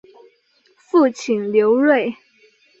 [0.77, 2.15] 父亲刘锐。